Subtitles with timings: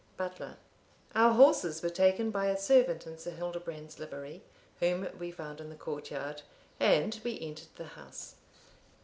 [0.17, 0.57] Butler.
[1.13, 4.41] Our horses were taken by a servant in Sir Hildebrand's livery,
[4.79, 6.41] whom we found in the court yard,
[6.79, 8.33] and we entered the house.